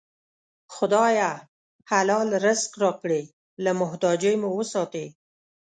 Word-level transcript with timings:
خدایه! 0.75 1.31
حلال 1.89 2.29
رزق 2.45 2.71
راکړې، 2.83 3.21
له 3.63 3.71
محتاجۍ 3.79 4.35
مو 4.41 4.49
وساتې 4.59 5.05